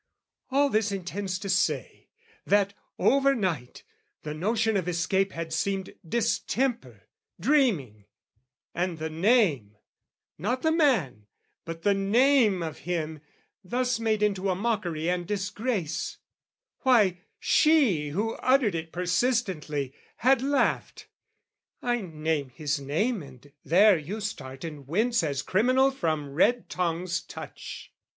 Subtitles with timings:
[0.49, 2.09] All this intends to say,
[2.47, 3.83] That, over night,
[4.23, 7.07] the notion of escape Had seemed distemper,
[7.39, 8.05] dreaming;
[8.73, 9.77] and the name,
[10.39, 11.27] Not the man,
[11.65, 13.21] but the name of him,
[13.63, 16.17] thus made Into a mockery and disgrace,
[16.79, 21.09] why, she Who uttered it persistently, had laughed,
[21.83, 26.69] "I name his name, and there you start and wince "As criminal from the red
[26.71, 27.93] tongs' touch!"